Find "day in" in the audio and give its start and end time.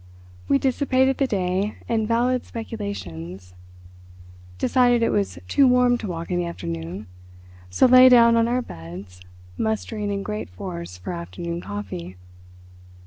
1.27-2.07